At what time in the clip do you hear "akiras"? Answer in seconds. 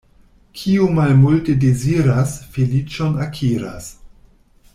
3.27-3.93